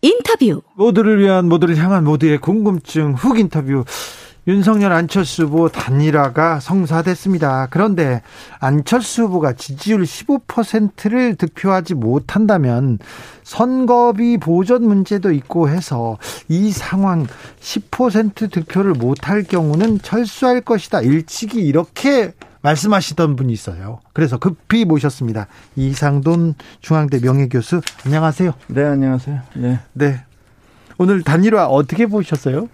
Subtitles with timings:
[0.00, 3.84] 인터뷰 모두를 위한 모두를 향한 모두의 궁금증 훅 인터뷰
[4.46, 7.68] 윤석열 안철수 후보 단일화가 성사됐습니다.
[7.70, 8.22] 그런데
[8.60, 12.98] 안철수 후보가 지지율 15%를 득표하지 못한다면
[13.42, 16.16] 선거비 보전 문제도 있고 해서
[16.48, 17.26] 이 상황
[17.60, 21.02] 10% 득표를 못할 경우는 철수할 것이다.
[21.02, 22.32] 일찍이 이렇게
[22.68, 24.00] 말씀하시던 분이 있어요.
[24.12, 25.46] 그래서 급히 모셨습니다.
[25.76, 28.52] 이상돈 중앙대 명예교수 안녕하세요.
[28.68, 29.40] 네, 안녕하세요.
[29.54, 29.78] 네.
[29.94, 30.20] 네.
[30.98, 32.68] 오늘 단일화 어떻게 보셨어요?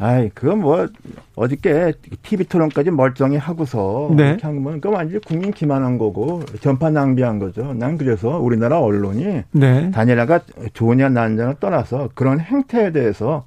[0.00, 0.86] 아이, 그건 뭐,
[1.34, 4.12] 어저께 TV 토론까지 멀쩡히 하고서.
[4.16, 4.28] 네.
[4.28, 7.74] 이렇게 한 건, 그 완전히 국민 기만한 거고, 전파 낭비한 거죠.
[7.74, 9.90] 난 그래서 우리나라 언론이 네.
[9.90, 10.42] 단일화가
[10.72, 13.44] 좋으냐, 나느냐를 떠나서 그런 행태에 대해서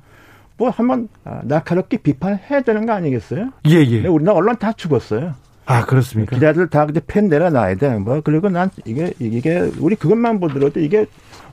[0.58, 3.50] 뭐 한번 아, 날카롭게 비판해야 되는 거 아니겠어요?
[3.68, 3.96] 예, 예.
[3.96, 5.34] 근데 우리나라 언론 다 죽었어요.
[5.66, 6.36] 아, 그렇습니까?
[6.36, 7.96] 기자들 다 그때 펜 내려놔야 돼.
[7.98, 11.06] 뭐, 그리고 난 이게, 이게, 우리 그것만 보더라도 이게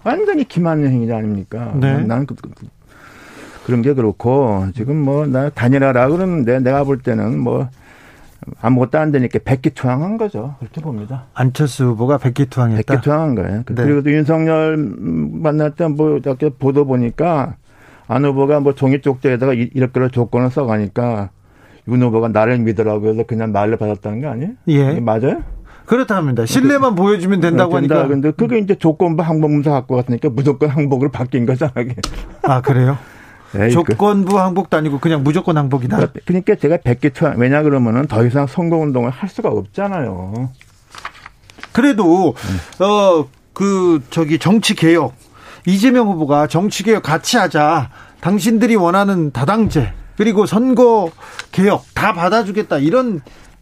[0.04, 1.72] 완전히 기만의 행위 아닙니까?
[1.76, 2.02] 네.
[2.04, 2.50] 난 그, 그,
[3.66, 7.68] 그런 게 그렇고, 지금 뭐, 나 단일화라 그러는데 내가 볼 때는 뭐,
[8.62, 10.54] 아무것도 안 되니까 백기투항한 거죠.
[10.58, 11.24] 그렇게 봅니다.
[11.34, 12.94] 안철수 후보가 백기투항했다.
[12.94, 13.56] 백기투항한 거예요.
[13.66, 13.74] 네.
[13.74, 17.56] 그리고 또 윤석열 만날 때 뭐, 이렇게 보도 보니까
[18.06, 21.28] 안 후보가 뭐 종이 쪽지에다가 이- 이렇게 조건을 써가니까
[21.88, 24.50] 윤 후보가 나를 믿으라고 해서 그냥 말을 받았다는 거 아니에요?
[24.68, 25.00] 예.
[25.00, 25.42] 맞아요?
[25.86, 26.44] 그렇답니다.
[26.44, 27.94] 신뢰만 보여주면 된다고 네, 된다.
[28.00, 28.08] 하니까.
[28.08, 31.72] 근데 그게 이제 조건부 항복문서 갖고 갔으니까 무조건 항복으로 바뀐 거잖아.
[31.80, 31.94] 이게.
[32.42, 32.98] 아, 그래요?
[33.54, 36.08] 에이, 그- 조건부 항복도 아니고 그냥 무조건 항복이다.
[36.26, 40.50] 그러니까 제가 백기투 왜냐 그러면은 더 이상 선거운동을 할 수가 없잖아요.
[41.72, 42.34] 그래도
[42.78, 42.84] 네.
[42.84, 45.14] 어그 저기 정치 개혁
[45.66, 47.88] 이재명 후보가 정치 개혁 같이 하자.
[48.20, 51.10] 당신들이 원하는 다당제 그리고 선거
[51.52, 53.20] 개혁 다 받아주겠다 이런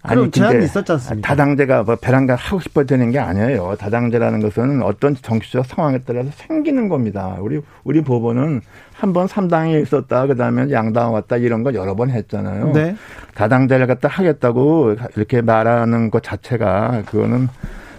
[0.08, 1.28] 그런 제안이 근데 있었지 않습니까?
[1.28, 3.74] 다당제가 뭐 배란가 하고 싶어 되는 게 아니에요.
[3.78, 7.36] 다당제라는 것은 어떤 정치적 상황에 따라서 생기는 겁니다.
[7.40, 8.60] 우리 우리 법원은
[8.94, 12.72] 한 번 삼당이 있었다, 그 다음에 양당 왔다 이런 거 여러 번 했잖아요.
[12.72, 12.96] 네.
[13.34, 17.48] 다당제를 갖다 하겠다고 이렇게 말하는 것 자체가 그거는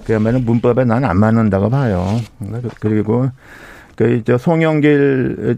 [0.06, 2.08] 그야말로 문법에 난안 맞는다고 봐요.
[2.80, 3.30] 그리고
[3.98, 5.58] 그 이제 송영길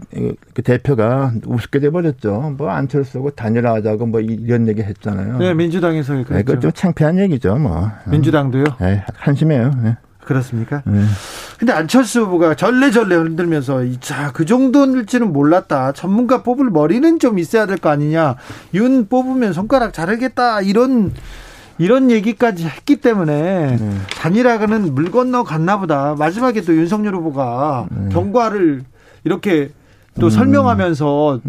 [0.54, 2.54] 그 대표가 우습게 돼버렸죠.
[2.56, 5.36] 뭐 안철수고 단일화하자고 뭐 이런 얘기 했잖아요.
[5.38, 6.44] 네, 민주당에서 네, 그랬죠.
[6.46, 7.90] 그거 좀 창피한 얘기죠, 뭐.
[8.08, 8.64] 민주당도요?
[8.80, 9.70] 네, 한심해요.
[9.82, 9.96] 네.
[10.24, 10.82] 그렇습니까?
[10.86, 11.02] 네.
[11.58, 15.92] 근데 안철수 후보가 절레절레 흔들면서 자, 그 정도일지는 몰랐다.
[15.92, 18.36] 전문가 뽑을 머리는 좀 있어야 될 거 아니냐.
[18.72, 20.62] 윤 뽑으면 손가락 자르겠다.
[20.62, 21.12] 이런
[21.80, 23.90] 이런 얘기까지 했기 때문에 네.
[24.20, 26.14] 단일화는 물 건너 갔나 보다.
[26.18, 28.82] 마지막에 또 윤석열 후보가 경과를
[29.24, 29.70] 이렇게
[30.20, 31.40] 또 설명하면서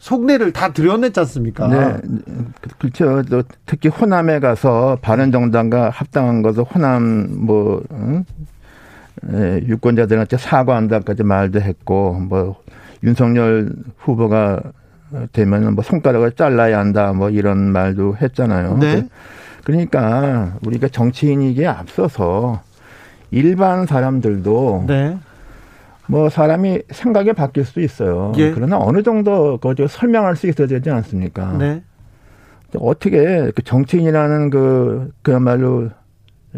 [0.00, 1.68] 속내를 다 드러냈지 않습니까?
[1.68, 1.96] 네,
[2.60, 3.22] 그- 그렇죠.
[3.30, 8.24] 또 특히 호남에 가서 바른 정당과 합당한 것을 호남 뭐 응?
[9.32, 12.56] 에, 유권자들한테 사과한다까지 말도 했고 뭐
[13.04, 14.60] 윤석열 후보가
[15.32, 18.78] 되면 뭐 손가락을 잘라야 한다 뭐 이런 말도 했잖아요.
[18.78, 19.06] 네.
[19.68, 22.62] 그러니까 우리가 정치인이기에 앞서서
[23.30, 25.18] 일반 사람들도 네.
[26.06, 28.32] 뭐 사람이 생각이 바뀔 수 있어요.
[28.38, 28.50] 예.
[28.50, 31.52] 그러나 어느 정도 그저 설명할 수 있어야 되지 않습니까?
[31.58, 31.82] 네.
[32.78, 35.90] 어떻게 그 정치인이라는 그 그야말로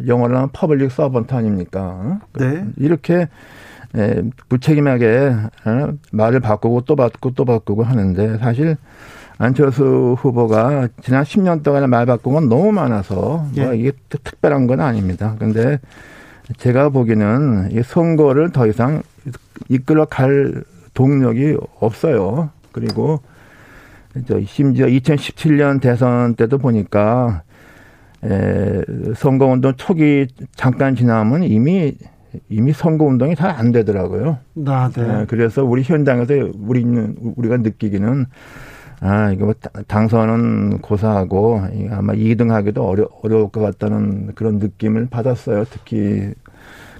[0.06, 1.81] 영어로 하면 public servant 아닙니까?
[1.81, 2.19] 어?
[2.38, 2.65] 네.
[2.76, 3.26] 이렇게
[3.97, 5.34] 에, 무책임하게
[5.65, 5.93] 어?
[6.12, 8.76] 말을 바꾸고 또 바꾸고 또 바꾸고 하는데 사실
[9.44, 13.78] 안철수 후보가 지난 10년 동안 말 바꾼 건 너무 많아서 뭐 예.
[13.78, 15.34] 이게 특- 특별한 건 아닙니다.
[15.38, 15.80] 근데
[16.58, 19.02] 제가 보기에는 이 선거를 더 이상
[19.70, 22.50] 이끌어 갈 동력이 없어요.
[22.70, 23.20] 그리고
[24.26, 27.43] 저 심지어 2017년 대선 때도 보니까
[28.22, 28.82] 에,
[29.16, 31.94] 선거운동 초기 잠깐 지나면 이미
[32.50, 34.36] 이미 선거운동이 잘 안 되더라고요.
[34.66, 35.02] 아, 네.
[35.22, 38.26] 예, 그래서 우리 현장에서 우리는 우리가 느끼기는
[39.00, 45.06] 아 이거 뭐 다- 당선은 고사하고 아마 2등 하기도 어려 어려울 것 같다는 그런 느낌을
[45.06, 45.64] 받았어요.
[45.70, 46.35] 특히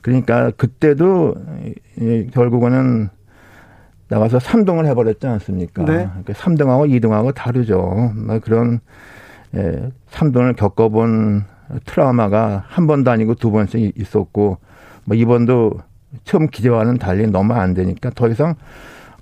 [0.03, 1.35] 그러니까 그때도
[2.01, 3.11] 이- 결국은
[4.09, 5.85] 나가서 3등을 해버렸지 않습니까?
[5.85, 6.09] 네.
[6.09, 8.13] 그러니까 3등하고 2등하고 다르죠.
[8.17, 8.81] 뭐 그런
[9.55, 11.45] 예, 3등을 겪어본
[11.85, 14.59] 트라우마가 한 번도 아니고 두 번씩 있었고
[15.05, 15.75] 뭐 이번도
[16.25, 18.55] 처음 기대와는 달리 너무 안 되니까 더 이상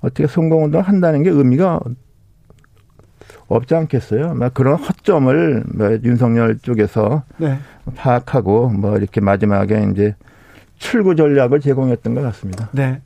[0.01, 1.79] 어떻게 성공운동 한다는 게 의미가
[3.47, 4.33] 없지 않겠어요?
[4.33, 7.59] 막 그런 허점을 뭐 윤석열 쪽에서 네.
[7.95, 10.15] 파악하고 뭐 이렇게 마지막에 이제
[10.77, 12.69] 출구 전략을 제공했던 것 같습니다.
[12.71, 13.01] 네.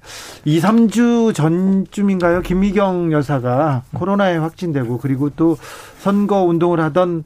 [0.46, 2.42] 2, 3주 전쯤인가요?
[2.42, 5.58] 김미경 여사가 코로나에 확진되고 그리고 또
[5.98, 7.24] 선거 운동을 하던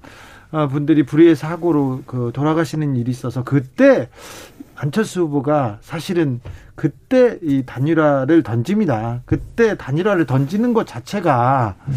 [0.52, 4.08] 어, 분들이 불의의 사고로 그 돌아가시는 일이 있어서 그때
[4.76, 6.40] 안철수 후보가 사실은
[6.76, 9.22] 그때 이 단일화를 던집니다.
[9.26, 11.94] 그때 단일화를 던지는 것 자체가 음.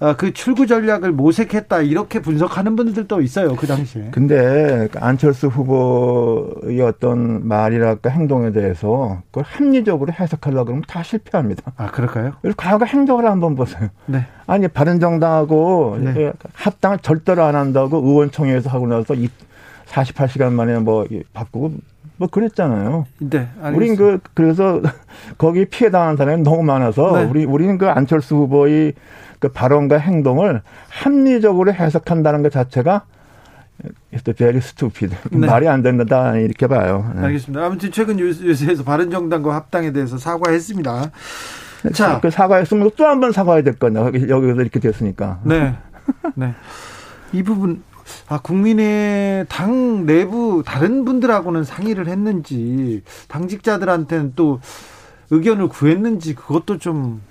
[0.00, 4.08] 어, 그 출구 전략을 모색했다 이렇게 분석하는 분들도 있어요 그 당시에.
[4.12, 11.72] 근데 안철수 후보의 어떤 말이랄까 행동에 대해서 그걸 합리적으로 해석하려고 그러면 다 실패합니다.
[11.76, 12.32] 아 그럴까요?
[12.56, 13.90] 과거 행적을 한번 보세요.
[14.06, 14.26] 네.
[14.46, 16.32] 아니 바른정당하고 네.
[16.54, 19.14] 합당을 절대로 안 한다고 의원총회에서 하고 나서
[19.86, 21.72] 48시간 만에 뭐 바꾸고
[22.16, 23.06] 뭐 그랬잖아요.
[23.18, 23.48] 네.
[23.62, 23.76] 알겠습니다.
[23.76, 24.80] 우린 그 그래서
[25.36, 27.24] 거기 피해 당한 사람이 너무 많아서 네.
[27.24, 28.94] 우리 우리는 그 안철수 후보의
[29.40, 33.02] 그 발언과 행동을 합리적으로 해석한다는 것 자체가
[34.24, 35.16] 또 very stupid.
[35.30, 35.46] 네.
[35.46, 37.10] 말이 안 된다 이렇게 봐요.
[37.16, 37.22] 네.
[37.26, 37.64] 알겠습니다.
[37.64, 41.10] 아무튼 최근 뉴스에서 바른정당과 합당에 대해서 사과했습니다.
[41.94, 45.40] 자, 그 사과했으면 또 한 번 사과해야 될 거냐 여기서 이렇게 됐으니까.
[45.44, 45.74] 네,
[46.34, 46.54] 네.
[47.32, 47.82] 이 부분
[48.28, 54.60] 아, 국민의 당 내부 다른 분들하고는 상의를 했는지 당직자들한테는 또
[55.30, 57.22] 의견을 구했는지 그것도 좀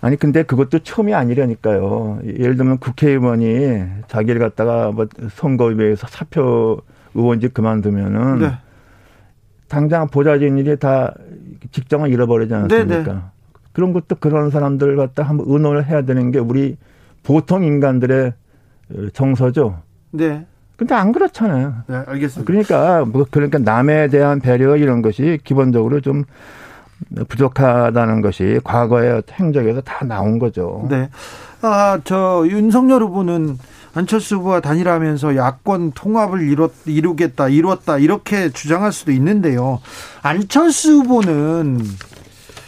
[0.00, 2.20] 아니 근데 그것도 처음이 아니라니까요.
[2.24, 6.82] 예를 들면 국회의원이 자기를 갖다가 뭐 선거위에서 사표
[7.14, 8.52] 의원직 그만두면은 네.
[9.66, 11.14] 당장 보좌진 일이 다
[11.72, 12.84] 직장을 잃어버리지 않습니까?
[12.86, 13.04] 네네.
[13.04, 13.18] 네.
[13.72, 16.76] 그런 것도 그런 사람들 갖다 한번 의논을 해야 되는 게 우리
[17.22, 18.32] 보통 인간들의
[19.12, 19.82] 정서죠.
[20.12, 20.46] 네.
[20.76, 21.74] 근데 안 그렇잖아요.
[21.88, 22.46] 네, 알겠습니다.
[22.46, 26.24] 그러니까 뭐 그러니까 남에 대한 배려 이런 것이 기본적으로 좀
[27.28, 30.86] 부족하다는 것이 과거의 행적에서 다 나온 거죠.
[30.90, 31.08] 네.
[31.62, 33.58] 아, 저 윤석열 후보는
[33.94, 39.80] 안철수 후보와 단일하면서 야권 통합을 이뤘, 이루겠다, 이루었다 이렇게 주장할 수도 있는데요.
[40.22, 41.80] 안철수 후보는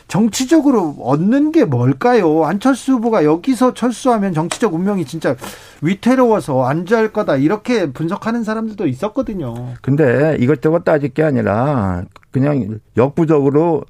[0.09, 2.45] 정치적으로 얻는 게 뭘까요?
[2.45, 5.37] 안철수 후보가 여기서 철수하면 정치적 운명이 진짜
[5.83, 9.75] 위태로워서 안주할 거다 이렇게 분석하는 사람들도 있었거든요.
[9.83, 13.85] 근데 이것저것 따질 게 아니라 그냥 역부족으로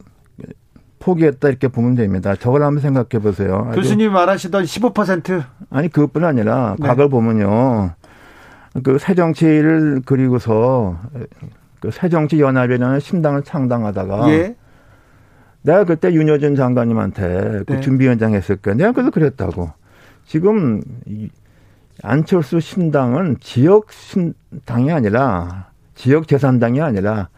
[1.05, 2.37] 포기했다 이렇게 보면 됩니다.
[2.37, 3.71] 저걸 한번 생각해 보세요.
[3.75, 6.87] 교수님 말하시던 15% 아니 그것뿐 아니라 네.
[6.87, 7.93] 과거를 보면요.
[8.85, 10.97] 그 새 정치를 그리고서
[11.81, 14.55] 그 새 정치 연합이라는 신당을 창당하다가 예.
[15.63, 17.81] 내가 그때 윤여준 장관님한테 그 네.
[17.81, 18.75] 준비위원장 했을 거야.
[18.75, 19.71] 내가 그래서 그랬다고.
[20.27, 20.81] 지금
[22.03, 27.29] 안철수 신당은 지역 신당이 아니라 지역 재산당이 아니라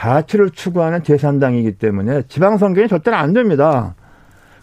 [0.00, 3.94] 가치를 추구하는 재산당이기 때문에 지방선거는 절대로 안 됩니다.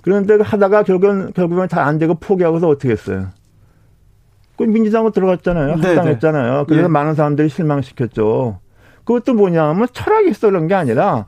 [0.01, 3.27] 그런데 하다가 결국은, 결국은 잘안 되고 포기하고서 어떻게 했어요?
[4.57, 5.75] 그 민주당으로 들어갔잖아요.
[5.75, 6.57] 네, 합당했잖아요.
[6.59, 6.65] 네.
[6.67, 6.87] 그래서 예.
[6.87, 8.59] 많은 사람들이 실망시켰죠.
[9.03, 11.27] 그것도 뭐냐면 철학이 있어 그런 게 아니라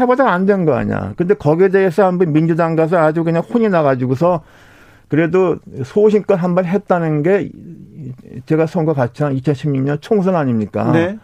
[0.00, 1.12] 해보다 안 된 거 아니야.
[1.16, 4.42] 근데 거기에 대해서 한번 민주당 가서 아주 그냥 혼이 나가지고서
[5.08, 7.50] 그래도 소신껏 한번 했다는 게
[8.46, 10.90] 제가 선거 같이 한 2016년 총선 아닙니까?
[10.92, 11.18] 네.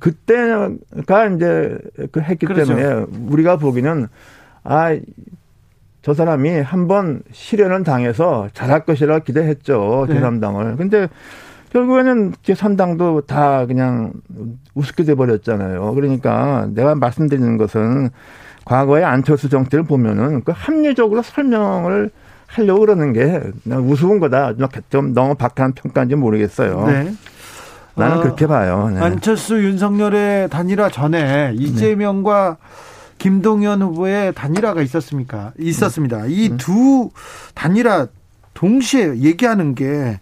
[0.00, 1.78] 그때가 이제
[2.12, 2.74] 그 했기 그렇죠.
[2.74, 4.08] 때문에 우리가 보기는
[4.64, 4.96] 아,
[6.02, 10.06] 저 사람이 한번 실현을 당해서 잘할 것이라 기대했죠.
[10.08, 10.20] 네.
[10.20, 10.76] 제3당을.
[10.76, 11.08] 근데
[11.70, 14.12] 결국에는 제3당도 다 그냥
[14.74, 15.94] 우습게 돼버렸잖아요.
[15.94, 18.10] 그러니까 내가 말씀드리는 것은
[18.64, 22.10] 과거의 안철수 정치를 보면은 그 합리적으로 설명을
[22.46, 24.54] 하려고 그러는 게 우스운 거다.
[24.88, 26.86] 좀 너무 박한 평가인지 모르겠어요.
[26.86, 27.12] 네.
[27.96, 28.90] 나는 어, 그렇게 봐요.
[28.92, 29.00] 네.
[29.00, 32.66] 안철수 윤석열의 단일화 전에 이재명과 네.
[33.18, 35.52] 김동연 후보의 단일화가 있었습니까?
[35.58, 36.26] 있었습니다.
[36.26, 37.20] 이두 네.
[37.54, 38.06] 단일화
[38.54, 40.20] 동시에 얘기하는 게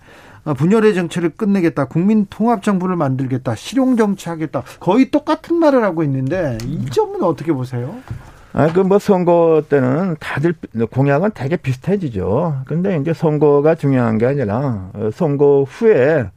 [0.56, 6.84] 분열의 정치를 끝내겠다, 국민 통합 정부를 만들겠다, 실용 정치하겠다, 거의 똑같은 말을 하고 있는데 이
[6.90, 7.94] 점은 어떻게 보세요?
[8.52, 10.54] 아, 그 뭐 선거 때는 다들
[10.92, 12.62] 공약은 되게 비슷해지죠.
[12.66, 16.30] 근데 이제 선거가 중요한 게 아니라 선거 후에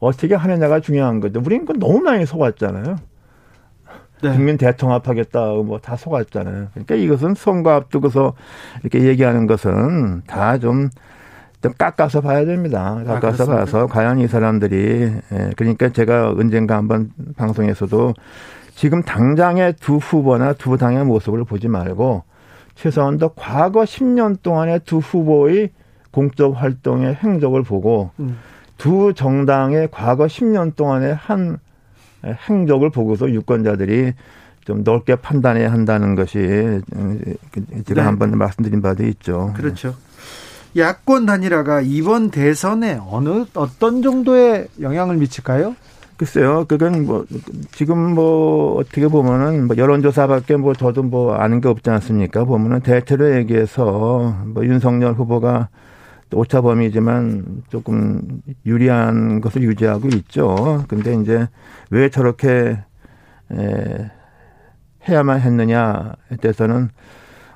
[0.00, 1.40] 어떻게 하느냐가 중요한 거죠.
[1.44, 2.96] 우리는 그 너무 많이 속았잖아요.
[4.22, 4.32] 네.
[4.32, 6.68] 국민 대통합하겠다, 뭐 다 속았잖아요.
[6.72, 8.34] 그러니까 이것은 선거 앞두고서
[8.82, 10.90] 이렇게 얘기하는 것은 다좀
[11.62, 13.00] 좀 깎아서 봐야 됩니다.
[13.06, 18.14] 깎아서 아, 봐서 과연 이 사람들이 예, 그러니까 제가 언젠가 한번 방송에서도
[18.74, 22.22] 지금 당장의 두 후보나 두 당의 모습을 보지 말고
[22.76, 25.70] 최소한 더 과거 10년 동안의 두 후보의
[26.12, 28.38] 공적 활동의 행적을 보고 음.
[28.78, 31.58] 두 정당의 과거 10년 동안의 한
[32.24, 34.14] 행적을 보고서 유권자들이
[34.64, 38.00] 좀 넓게 판단해야 한다는 것이 제가 네.
[38.00, 39.52] 한번 말씀드린 바도 있죠.
[39.56, 39.94] 그렇죠.
[40.76, 45.74] 야권 단일화가 이번 대선에 어느 어떤 정도의 영향을 미칠까요?
[46.18, 47.24] 글쎄요, 그건 뭐
[47.72, 52.44] 지금 뭐 어떻게 보면은 뭐 여론조사밖에 뭐 저도 뭐 아는 게 없지 않습니까?
[52.44, 55.68] 보면은 대체로 얘기해서 뭐 윤석열 후보가
[56.32, 60.84] 오차 범위지만 조금 유리한 것을 유지하고 있죠.
[60.88, 61.48] 근데 이제
[61.90, 62.78] 왜 저렇게
[63.52, 64.10] 에,
[65.08, 66.90] 해야만 했느냐에 대해서는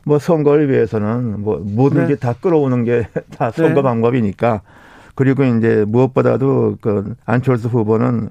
[0.04, 2.18] 뭐 선거를 위해서는 뭐 뭐든지 네.
[2.18, 3.82] 다 끌어오는 게 다 선거 네.
[3.82, 4.62] 방법이니까
[5.14, 8.28] 그리고 이제 무엇보다도 그 안철수 후보는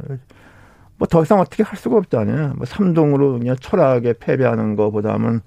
[0.98, 2.54] 뭐 더 이상 어떻게 할 수가 없잖아요.
[2.58, 5.42] 뭐 삼동으로 그냥 초라하게 패배하는 것보다는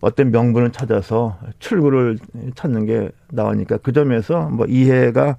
[0.00, 2.18] 어떤 명분을 찾아서 출구를
[2.54, 5.36] 찾는 게 나오니까 그 점에서 뭐 이해가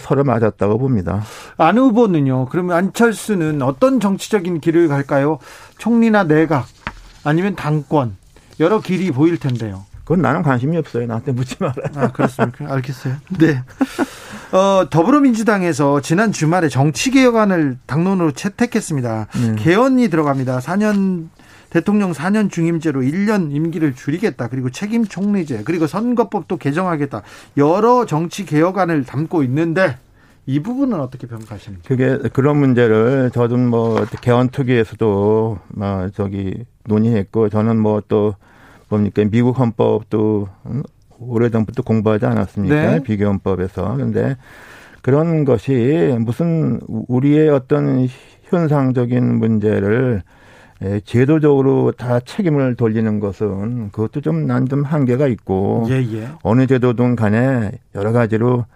[0.00, 1.22] 서로 맞았다고 봅니다.
[1.56, 2.46] 안 후보는요.
[2.46, 5.38] 그러면 안철수는 어떤 정치적인 길을 갈까요?
[5.78, 6.66] 총리나 내각
[7.24, 8.16] 아니면 당권
[8.60, 9.84] 여러 길이 보일 텐데요.
[10.04, 11.06] 그건 나는 관심이 없어요.
[11.06, 11.74] 나한테 묻지 마라.
[11.96, 12.72] 아, 그렇습니까?
[12.72, 13.14] 알겠어요.
[13.40, 13.62] 네.
[14.52, 19.26] 어, 더불어민주당에서 지난 주말에 정치개혁안을 당론으로 채택했습니다.
[19.32, 19.54] 네.
[19.56, 20.60] 개헌이 들어갑니다.
[20.60, 21.28] 4년
[21.70, 24.48] 대통령 4년 중임제로 1년 임기를 줄이겠다.
[24.48, 27.22] 그리고 책임 총리제, 그리고 선거법도 개정하겠다.
[27.56, 29.98] 여러 정치 개혁안을 담고 있는데
[30.46, 31.88] 이 부분은 어떻게 평가하십니까?
[31.88, 38.34] 그게 그런 문제를 저도 뭐 개헌 특위에서도 막 저기 논의했고 저는 뭐 또
[38.88, 40.48] 뭡니까 미국 헌법도
[41.18, 42.74] 오래전부터 공부하지 않았습니까?
[42.74, 43.02] 네.
[43.02, 43.96] 비교헌법에서.
[43.96, 44.36] 근데
[45.02, 48.08] 그런 것이 무슨 우리의 어떤
[48.44, 50.22] 현상적인 문제를
[51.04, 56.28] 제도적으로 다 책임을 돌리는 것은 그것도 좀난좀 한계가 있고 예, 예.
[56.42, 58.66] 어느 제도든 간에 여러 가지로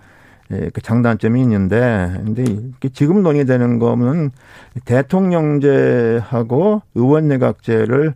[0.49, 2.45] 그 장단점이 있는데 근데
[2.93, 4.31] 지금 논의되는 거는
[4.85, 8.15] 대통령제하고 의원 내각제를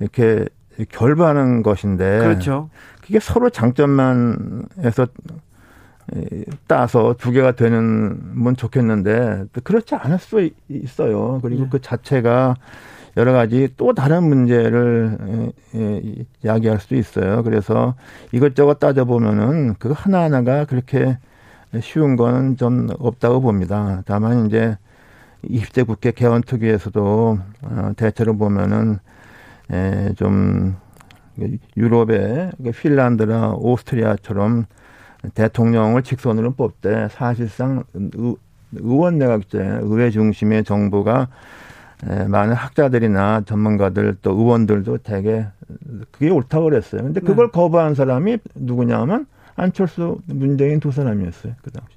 [0.00, 0.46] 이렇게
[0.88, 2.70] 결부하는 것인데 그렇죠.
[3.02, 5.06] 그게 서로 장점만 해서
[6.66, 11.38] 따서 두 개가 되는 건 좋겠는데 그렇지 않을 수 있어요.
[11.42, 11.68] 그리고 네.
[11.70, 12.56] 그 자체가
[13.16, 15.52] 여러 가지 또 다른 문제를
[16.42, 17.42] 이야기할 수도 있어요.
[17.42, 17.94] 그래서
[18.32, 21.18] 이것저것 따져보면은 그 하나하나가 그렇게
[21.80, 22.16] 쉬운
[22.56, 24.02] 좀 없다고 봅니다.
[24.06, 24.76] 다만 이제
[25.44, 28.98] 20대 국회 개헌 특위에서도 어, 대체로 보면은
[30.16, 30.76] 좀
[31.76, 34.66] 유럽의 그 핀란드나 오스트리아처럼
[35.34, 37.84] 대통령을 직선으로 뽑되 사실상
[38.72, 41.28] 의원 내각제 의회 중심의 정부가
[42.04, 45.46] 많은 학자들이나 전문가들 또 의원들도 되게
[46.10, 47.02] 그게 옳다고 그랬어요.
[47.02, 47.52] 근데 그걸 네.
[47.52, 49.26] 거부한 사람이 누구냐면
[49.56, 51.54] 안철수, 문재인 두 사람이었어요.
[51.62, 51.88] 그 당시.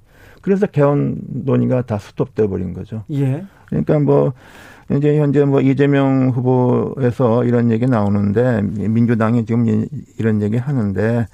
[0.42, 3.04] 그래서 개헌 논의가 다 스톱돼 버린 거죠.
[3.12, 3.46] 예.
[3.68, 4.34] 그러니까 뭐
[4.92, 9.88] 이제 현재 뭐 이재명 후보에서 이런 얘기 나오는데 민주당이 지금
[10.20, 11.28] 이런 얘기 하는데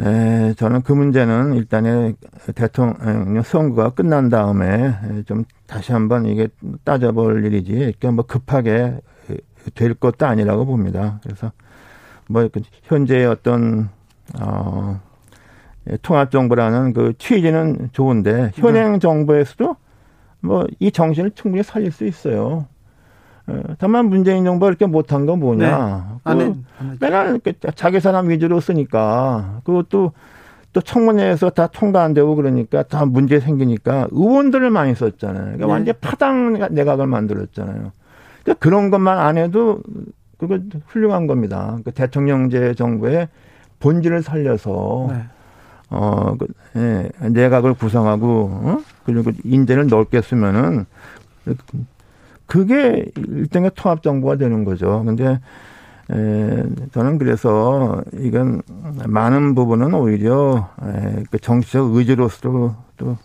[0.00, 2.14] 에, 저는 그 문제는 일단에
[2.54, 4.94] 대통령 선거가 끝난 다음에
[5.26, 6.48] 좀 다시 한번 이게
[6.84, 8.98] 따져볼 일이지, 이렇게 뭐 급하게
[9.74, 11.20] 될 것도 아니라고 봅니다.
[11.22, 11.52] 그래서
[12.28, 13.90] 뭐그 현재의 어떤,
[14.40, 15.00] 어,
[16.02, 19.76] 통합 정부라는 그 취지는 좋은데 현행 정부에서도
[20.40, 22.66] 뭐 이 정신을 충분히 살릴 수 있어요.
[23.46, 26.20] 어, 다만 문재인 정부가 이렇게 못한 건 뭐냐.
[26.24, 26.34] 네.
[26.34, 26.62] 그
[27.00, 27.40] 맨날
[27.74, 30.12] 자기 사람 위주로 쓰니까 그것도
[30.72, 35.42] 또 청문회에서 다 통과 안 되고 그러니까 다 문제 생기니까 의원들을 많이 썼잖아요.
[35.42, 35.72] 그러니까 네.
[35.72, 37.92] 완전 파당 내각을 만들었잖아요.
[38.42, 39.80] 그러니까 그런 것만 안 해도
[40.38, 41.78] 그거 훌륭한 겁니다.
[41.84, 43.28] 그 대통령제 정부의
[43.80, 45.24] 본질을 살려서 네.
[45.90, 46.46] 어, 그,
[46.76, 48.78] 예, 내각을 구성하고 어?
[49.04, 50.86] 그리고 인재를 넓게 쓰면은
[52.52, 55.02] 그게 일종의 통합 정부가 되는 거죠.
[55.04, 55.40] 근데
[56.10, 58.62] 에, 저는 그래서 이건
[59.06, 63.16] 많은 부분은 오히려 에, 그 정치적 의지로서 또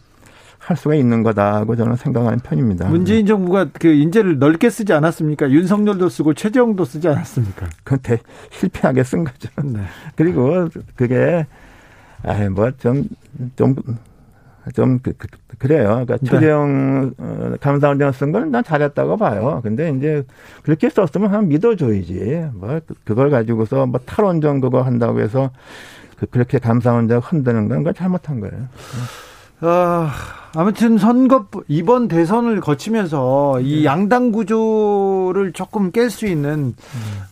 [0.67, 2.89] 할 수가 있는 거다고 저는 생각하는 편입니다.
[2.89, 5.49] 문재인 정부가 그 인재를 넓게 쓰지 않았습니까?
[5.49, 7.69] 윤석열도 쓰고 최재형도 쓰지 않았습니까?
[7.85, 8.19] 그때
[8.51, 9.49] 실패하게 쓴 거죠.
[9.63, 9.79] 네.
[10.17, 10.67] 그리고
[10.97, 11.47] 그게
[12.21, 13.07] 아뭐좀좀
[13.55, 13.75] 좀
[14.75, 15.13] 그,
[15.57, 16.29] 그, 래요 그러니까 네.
[16.29, 19.61] 최재형 어, 감사원장 쓴 거는 난 잘했다고 봐요.
[19.63, 20.23] 근데 이제
[20.63, 22.49] 그렇게 썼으면 한 믿어줘야지.
[22.53, 25.51] 뭐 그걸 가지고서 뭐 탈원전 그거 한다고 해서
[26.17, 28.67] 그, 그렇게 감사원장 흔드는 건 그건 잘못한 거예요.
[29.59, 30.13] 아,
[30.55, 33.85] 아무튼 선거 이번 대선을 거치면서 이 네.
[33.85, 36.75] 양당 구조를 조금 깰 수 있는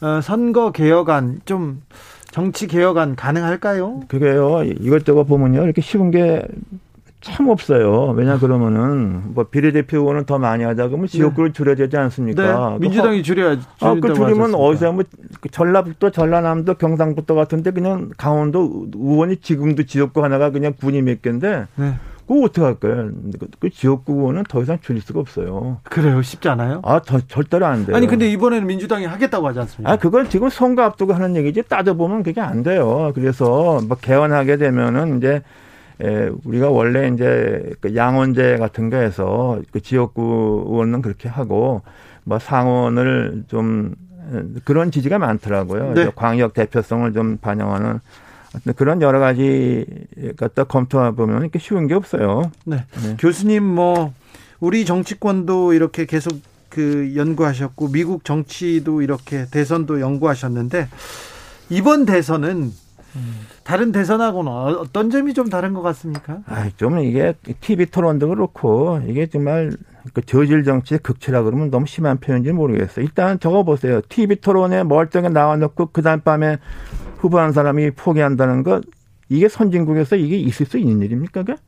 [0.01, 0.05] 음.
[0.05, 1.81] 어, 선거 개혁안 좀
[2.31, 4.01] 정치 개혁안 가능할까요?
[4.07, 4.63] 그게요.
[4.63, 5.63] 이것저것 보면요.
[5.63, 6.43] 이렇게 쉬운 게
[7.25, 8.11] 참 없어요.
[8.15, 12.69] 왜냐 그러면은 뭐 비례대표 의원은 더 많이 하자 그러면 지역구를 줄여야 되지 않습니까?
[12.73, 12.77] 네.
[12.79, 15.03] 민주당이 줄여야 아, 그 줄이면 어디서 뭐
[15.49, 21.95] 전라북도, 전라남도, 경상북도 같은데 그냥 강원도 의원이 지금도 지역구 하나가 그냥 군이 몇 개인데 네.
[22.27, 23.09] 그거 어떻게 할 거예요?
[23.59, 25.79] 그 지역구 의원은 더 이상 줄일 수가 없어요.
[25.83, 26.21] 그래요?
[26.21, 26.81] 쉽지 않아요?
[26.83, 27.95] 아, 더, 절대로 안 돼요.
[27.95, 29.91] 아니, 근데 이번에는 민주당이 하겠다고 하지 않습니까?
[29.91, 33.11] 아, 그걸 지금 선거 앞두고 하는 얘기지 따져보면 그게 안 돼요.
[33.13, 35.41] 그래서 뭐 개헌하게 되면은 이제
[36.01, 41.81] 에, 우리가 원래 이제 그 양원제 같은 거에서 그 지역구 의원은 그렇게 하고
[42.23, 43.95] 뭐 상원을 좀
[44.63, 45.93] 그런 지지가 많더라고요.
[45.93, 46.11] 네.
[46.15, 47.99] 광역 대표성을 좀 반영하는
[48.75, 49.85] 그런 여러 가지
[50.37, 52.51] 갖다 검토해 보면 이렇게 쉬운 게 없어요.
[52.65, 52.83] 네.
[53.03, 53.17] 네.
[53.19, 54.13] 교수님 뭐
[54.59, 56.33] 우리 정치권도 이렇게 계속
[56.69, 60.87] 그 연구하셨고 미국 정치도 이렇게 대선도 연구하셨는데
[61.69, 62.71] 이번 대선은
[63.63, 66.39] 다른 대선하고는 어떤 점이 좀 다른 것 같습니까?
[66.45, 69.71] 아, 좀 이게 TV 토론도 그렇고 이게 정말
[70.13, 73.03] 그 저질 정치의 극치라 그러면 너무 심한 표현인지 모르겠어요.
[73.03, 74.01] 일단 적어 보세요.
[74.07, 76.57] TV 토론에 멀쩡히 나와 놓고 그 다음 밤에
[77.17, 78.83] 후보한 사람이 포기한다는 것
[79.29, 81.43] 이게 선진국에서 이게 있을 수 있는 일입니까?
[81.43, 81.59] 그게?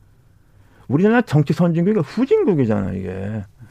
[0.86, 3.08] 우리나라 정치 선진국이 후진국이잖아 이게.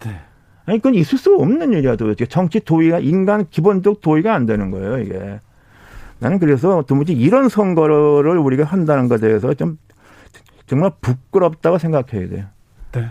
[0.04, 0.22] 네.
[0.66, 5.00] 아니 그건 있을 수 없는 일이야 도대체 정치 도의가 인간 기본적 도의가 안 되는 거예요
[5.00, 5.40] 이게.
[6.20, 9.78] 나는 그래서 도무지 이런 선거를 우리가 한다는 것에 대해서 좀
[10.66, 12.46] 정말 부끄럽다고 생각해야 돼요.
[12.94, 13.08] 네.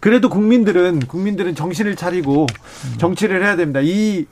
[0.00, 2.46] 그래도 국민들은 국민들은 정신을 차리고
[2.98, 3.80] 정치를 해야 됩니다.
[3.82, 4.26] 이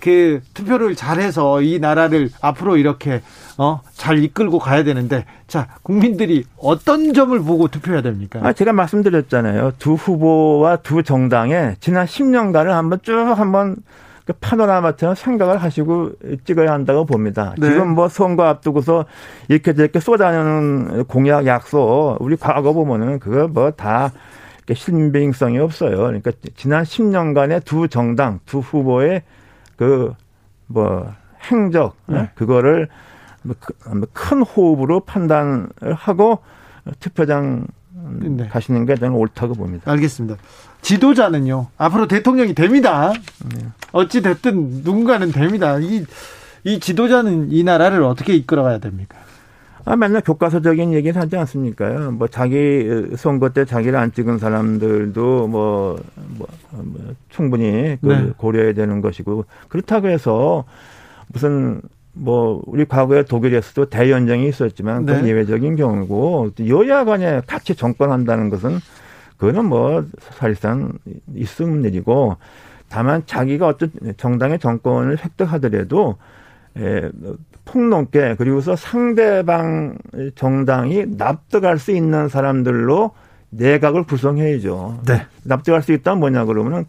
[0.00, 3.22] 그 투표를 잘해서 이 나라를 앞으로 이렇게
[3.58, 8.40] 어, 잘 이끌고 가야 되는데 자 국민들이 어떤 점을 보고 투표해야 됩니까?
[8.42, 9.72] 아, 제가 말씀드렸잖아요.
[9.78, 13.82] 두 후보와 두 정당에 지난 10년간을 한번 쭉 한번 그
[14.32, 16.12] 파노라마처럼 생각을 하시고
[16.44, 17.54] 찍어야 한다고 봅니다.
[17.58, 17.68] 네.
[17.70, 19.04] 지금 뭐 선거 앞두고서
[19.48, 24.12] 이렇게 저렇게 쏟아내는 공약 약속 우리 과거 보면은 그거 뭐다
[24.72, 25.96] 신빙성이 없어요.
[25.96, 29.22] 그러니까 지난 10년간의 두 정당, 두 후보의
[29.76, 30.14] 그
[30.66, 31.12] 뭐
[31.50, 32.30] 행적 네.
[32.34, 32.88] 그거를
[33.42, 36.40] 뭐 그, 큰 호흡으로 판단을 하고
[37.00, 37.66] 투표장
[38.20, 38.48] 네.
[38.48, 39.90] 가시는 게 저는 옳다고 봅니다.
[39.90, 40.36] 알겠습니다.
[40.82, 43.12] 지도자는요 앞으로 대통령이 됩니다.
[43.54, 43.66] 네.
[43.92, 45.78] 어찌 됐든 누군가는 됩니다.
[45.78, 46.04] 이,
[46.64, 49.18] 이 지도자는 이 나라를 어떻게 이끌어가야 됩니까?
[49.84, 52.10] 아, 맨날 교과서적인 얘기를 하지 않습니까?
[52.10, 52.84] 뭐 자기
[53.16, 56.00] 선거 때 자기를 안 찍은 사람들도 뭐,
[56.36, 58.32] 뭐, 뭐 충분히 그 네.
[58.36, 60.64] 고려해야 되는 것이고 그렇다고 해서
[61.28, 61.80] 무슨
[62.16, 65.30] 뭐 우리 과거에 독일에서도 대연정이 있었지만 그건 네.
[65.30, 68.78] 예외적인 경우고 여야 간에 같이 정권한다는 것은
[69.36, 70.92] 그거는 뭐 사실상
[71.34, 72.36] 있는 일이고
[72.88, 76.16] 다만 자기가 어떤 정당의 정권을 획득하더라도
[76.78, 77.10] 에,
[77.66, 79.98] 폭넓게 그리고서 상대방
[80.36, 83.10] 정당이 납득할 수 있는 사람들로
[83.50, 85.02] 내각을 구성해야죠.
[85.06, 85.26] 네.
[85.44, 86.86] 납득할 수 있다면 뭐냐 그러면은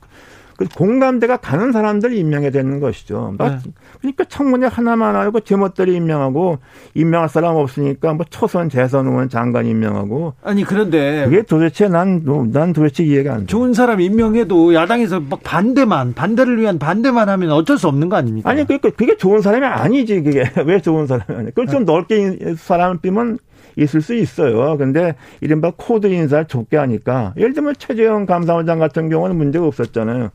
[0.58, 3.36] 그 공감대가 가는 사람들이 임명해야 되는 것이죠.
[3.38, 3.58] 네.
[4.00, 6.58] 그러니까 청문회 하나만 알고 제멋대로 임명하고
[6.96, 13.04] 임명할 사람 없으니까 뭐 초선 재선 의원 장관 임명하고 아니 그런데 그게 도대체 난난 도대체
[13.04, 13.46] 이해가 안 돼.
[13.46, 18.50] 좋은 사람 임명해도 야당에서 막 반대만 반대를 위한 반대만 하면 어쩔 수 없는 거 아닙니까?
[18.50, 21.46] 아니 그러니까 그게 좋은 사람이 아니지 그게 왜 좋은 사람이 아니?
[21.50, 23.38] 그걸 좀 넓게 사람을 삐면
[23.76, 24.78] 있을 수 있어요.
[24.78, 30.30] 근데 이른바 코드 인사를 좁게 하니까 예를 들면 최재형 감사원장 같은 경우는 문제가 없었잖아요.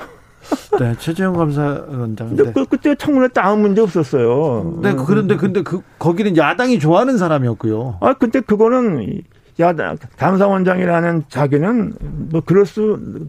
[0.78, 2.36] 네, 최재형 감사원장.
[2.36, 4.80] 근데 그, 그때 청문회 때 아무 문제 없었어요.
[4.82, 7.98] 네, 그런데 근데 그 거기는 야당이 좋아하는 사람이었고요.
[8.00, 9.22] 아, 근데 그거는
[9.58, 11.92] 야당 감사원장이라는 자기는
[12.30, 13.28] 뭐 그럴 수그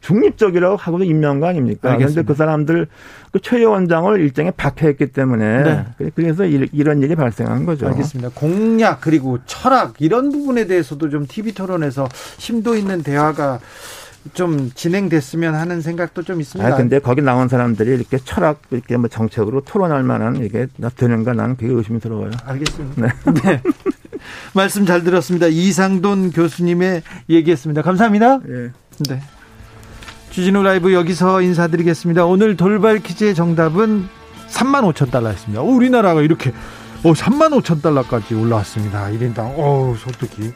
[0.00, 1.96] 중립적이라고 하고도 임명한 거 아닙니까?
[1.96, 2.86] 그런데 그 사람들
[3.32, 5.62] 그최 원장을 일정에 박해했기 때문에
[5.98, 6.10] 네.
[6.14, 7.86] 그래서 이런 일이 발생한 거죠.
[7.88, 8.30] 알겠습니다.
[8.34, 12.08] 공약 그리고 철학 이런 부분에 대해서도 좀 TV 토론에서
[12.38, 13.60] 심도 있는 대화가
[14.34, 16.74] 좀 진행됐으면 하는 생각도 좀 있습니다.
[16.74, 21.56] 아, 근데 거기 나온 사람들이 이렇게 철학, 이렇게 뭐 정책으로 토론할 만한 이게 되는가 나는
[21.56, 22.30] 그게 의심스러워요.
[22.44, 23.02] 알겠습니다.
[23.02, 23.08] 네.
[23.42, 23.62] 네.
[24.54, 25.46] 말씀 잘 들었습니다.
[25.46, 27.80] 이상돈 교수님의 얘기했습니다.
[27.82, 28.40] 감사합니다.
[28.40, 28.70] 네.
[29.08, 29.20] 네.
[30.30, 32.24] 주진우 라이브 여기서 인사드리겠습니다.
[32.24, 34.08] 오늘 돌발 퀴즈의 정답은
[34.48, 35.62] 3만 5천 달러였습니다.
[35.62, 36.52] 우리나라가 이렇게
[37.02, 39.08] 오, 3만 5천 달러까지 올라왔습니다.
[39.08, 39.54] 1인당.
[39.58, 40.52] 어우, 소득이.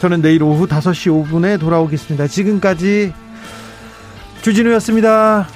[0.00, 2.26] 저는 내일 오후 5시 5분에 돌아오겠습니다.
[2.26, 3.12] 지금까지
[4.42, 5.46] 주진우였습니다.